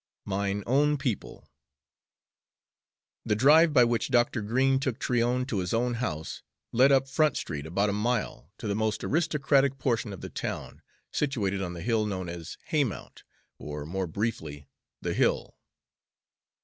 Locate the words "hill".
11.83-12.07, 15.13-15.55